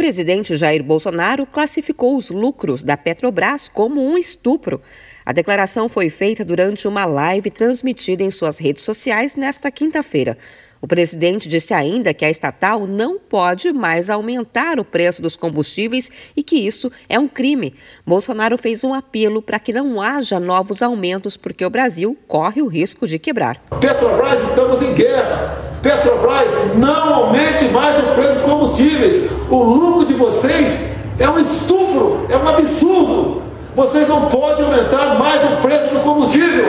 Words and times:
presidente 0.00 0.56
Jair 0.56 0.82
Bolsonaro 0.82 1.44
classificou 1.44 2.16
os 2.16 2.30
lucros 2.30 2.82
da 2.82 2.96
Petrobras 2.96 3.68
como 3.68 4.02
um 4.02 4.16
estupro. 4.16 4.80
A 5.26 5.30
declaração 5.30 5.90
foi 5.90 6.08
feita 6.08 6.42
durante 6.42 6.88
uma 6.88 7.04
live 7.04 7.50
transmitida 7.50 8.22
em 8.22 8.30
suas 8.30 8.58
redes 8.58 8.82
sociais 8.82 9.36
nesta 9.36 9.70
quinta-feira. 9.70 10.38
O 10.82 10.88
presidente 10.88 11.48
disse 11.48 11.74
ainda 11.74 12.14
que 12.14 12.24
a 12.24 12.30
estatal 12.30 12.86
não 12.86 13.18
pode 13.18 13.70
mais 13.70 14.08
aumentar 14.08 14.80
o 14.80 14.84
preço 14.84 15.20
dos 15.20 15.36
combustíveis 15.36 16.10
e 16.34 16.42
que 16.42 16.56
isso 16.56 16.90
é 17.06 17.18
um 17.18 17.28
crime. 17.28 17.74
Bolsonaro 18.06 18.56
fez 18.56 18.82
um 18.82 18.94
apelo 18.94 19.42
para 19.42 19.58
que 19.58 19.74
não 19.74 20.00
haja 20.00 20.40
novos 20.40 20.82
aumentos, 20.82 21.36
porque 21.36 21.64
o 21.64 21.70
Brasil 21.70 22.16
corre 22.26 22.62
o 22.62 22.66
risco 22.66 23.06
de 23.06 23.18
quebrar. 23.18 23.60
Petrobras, 23.78 24.42
estamos 24.48 24.80
em 24.80 24.94
guerra. 24.94 25.70
Petrobras, 25.82 26.48
não 26.76 27.14
aumente 27.14 27.66
mais 27.66 27.98
o 28.02 28.14
preço 28.14 28.34
dos 28.34 28.42
combustíveis. 28.42 29.30
O 29.50 29.62
lucro 29.62 30.06
de 30.06 30.14
vocês 30.14 30.80
é 31.18 31.28
um 31.28 31.38
estupro, 31.38 32.26
é 32.30 32.36
um 32.36 32.48
absurdo. 32.48 33.42
Vocês 33.76 34.08
não 34.08 34.26
podem 34.26 34.64
aumentar 34.64 35.18
mais 35.18 35.42
o 35.44 35.56
preço 35.62 35.94
do 35.94 36.00
combustível. 36.00 36.59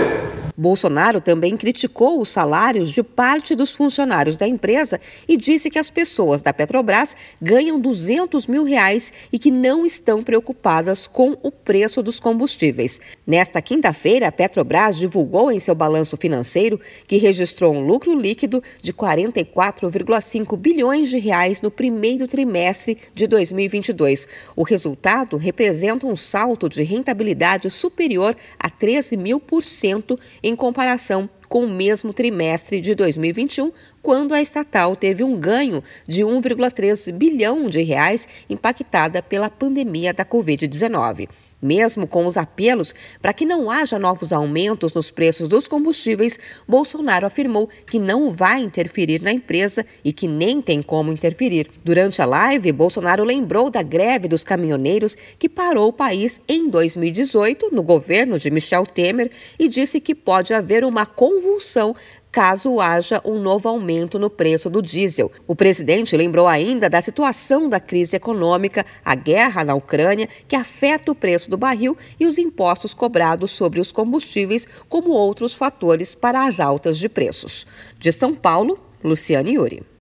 Bolsonaro 0.58 1.22
também 1.22 1.56
criticou 1.58 2.22
os 2.22 2.30
salários 2.30 2.92
de 2.92 3.04
parte 3.04 3.56
dos 3.56 3.72
funcionários 3.72 4.36
da 4.36 4.48
empresa 4.48 5.00
e 5.28 5.38
disse 5.38 5.70
que 5.70 5.80
as 5.80 5.90
pessoas 5.90 6.42
da 6.42 6.54
Petrobras 6.54 7.16
ganham 7.42 7.80
200 7.80 8.48
mil 8.48 8.64
reais 8.64 9.12
e 9.32 9.40
que 9.40 9.52
não 9.52 9.86
estão 9.86 10.24
preocupadas 10.24 11.08
com 11.08 11.38
o 11.42 11.52
preço 11.52 12.02
dos 12.02 12.20
combustíveis. 12.20 13.00
Nesta 13.26 13.62
quinta-feira, 13.62 14.28
a 14.28 14.32
Petrobras 14.32 14.98
divulgou 14.98 15.52
em 15.52 15.60
seu 15.60 15.76
balanço 15.76 16.18
financeiro 16.18 16.80
que 17.08 17.18
registrou 17.18 17.74
um 17.74 17.86
lucro 17.86 18.14
líquido 18.14 18.62
de 18.82 18.94
44,5 18.94 20.58
bilhões 20.58 21.10
de 21.10 21.18
reais 21.18 21.62
no 21.62 21.72
primeiro 21.72 22.28
trimestre 22.28 22.98
de 23.14 23.28
2022. 23.28 24.28
O 24.56 24.64
resultado 24.64 25.38
representa 25.38 26.06
um 26.08 26.16
salto 26.16 26.70
de 26.70 26.84
rentabilidade 26.84 27.70
superior 27.70 28.36
a 28.60 28.70
13 28.70 29.18
mil 29.18 29.40
por 29.40 29.64
cento 29.64 30.20
em 30.44 30.56
comparação 30.56 31.30
com 31.48 31.66
o 31.66 31.70
mesmo 31.70 32.14
trimestre 32.14 32.80
de 32.80 32.96
2021, 32.96 33.72
quando 34.02 34.34
a 34.34 34.42
estatal 34.42 34.96
teve 34.96 35.22
um 35.22 35.38
ganho 35.38 35.84
de 36.08 36.24
1,3 36.24 37.12
bilhão 37.12 37.70
de 37.70 37.82
reais 37.82 38.28
impactada 38.50 39.22
pela 39.22 39.50
pandemia 39.50 40.14
da 40.14 40.24
Covid-19. 40.24 41.28
Mesmo 41.62 42.08
com 42.08 42.26
os 42.26 42.38
apelos 42.38 42.94
para 43.22 43.34
que 43.34 43.46
não 43.46 43.70
haja 43.70 44.00
novos 44.00 44.34
aumentos 44.34 44.94
nos 44.94 45.12
preços 45.12 45.48
dos 45.48 45.68
combustíveis, 45.68 46.40
Bolsonaro 46.68 47.28
afirmou 47.28 47.70
que 47.86 48.00
não 48.00 48.32
vai 48.32 48.62
interferir 48.62 49.22
na 49.22 49.32
empresa 49.32 49.86
e 50.04 50.12
que 50.12 50.28
nem 50.28 50.62
tem 50.62 50.82
como 50.82 51.12
interferir. 51.12 51.70
Durante 51.84 52.22
a 52.22 52.26
live, 52.26 52.72
Bolsonaro 52.72 53.24
lembrou 53.24 53.70
da 53.70 53.84
greve 53.84 54.28
dos 54.28 54.44
caminhoneiros 54.44 55.16
que 55.38 55.48
parou 55.48 55.90
o 55.90 55.94
país 55.94 56.42
em 56.48 56.68
2018, 56.68 57.70
no 57.72 57.84
governo 57.84 58.40
de 58.40 58.50
Michel 58.50 58.86
Temer, 58.86 59.30
e 59.60 59.68
disse 59.68 60.00
que 60.00 60.16
pode 60.16 60.54
haver 60.54 60.84
uma 60.84 61.06
convulsão 61.06 61.96
caso 62.32 62.80
haja 62.80 63.22
um 63.26 63.40
novo 63.40 63.68
aumento 63.68 64.18
no 64.18 64.30
preço 64.30 64.70
do 64.70 64.82
diesel. 64.82 65.32
O 65.46 65.56
presidente 65.56 66.16
lembrou 66.16 66.48
ainda 66.48 66.90
da 66.90 67.02
situação 67.02 67.68
da 67.68 67.80
crise 67.80 68.16
econômica, 68.16 68.86
a 69.04 69.14
guerra 69.16 69.64
na 69.64 69.76
Ucrânia, 69.76 70.30
que 70.48 70.56
afeta 70.56 71.12
o 71.12 71.16
preço 71.16 71.50
do 71.50 71.58
barril 71.58 71.98
e 72.20 72.26
os 72.26 72.38
impostos 72.38 72.94
cobrados 72.94 73.52
sobre 73.52 73.80
os 73.80 73.92
combustíveis, 73.92 74.68
como 74.88 75.12
outros 75.12 75.54
fatores 75.54 76.16
para 76.16 76.46
as 76.46 76.60
altas 76.60 76.98
de 76.98 77.10
preços. 77.10 77.66
De 77.98 78.12
São 78.12 78.34
Paulo, 78.34 78.80
Luciane 79.04 79.56
Yuri. 79.56 79.92